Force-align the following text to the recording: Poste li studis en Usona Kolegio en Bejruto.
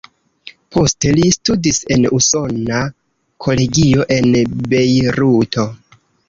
Poste 0.75 1.09
li 1.17 1.27
studis 1.35 1.79
en 1.95 2.07
Usona 2.19 2.79
Kolegio 3.47 4.07
en 4.17 4.31
Bejruto. 4.73 5.69